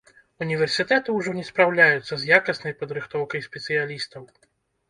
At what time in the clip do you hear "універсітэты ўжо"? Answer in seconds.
0.43-1.33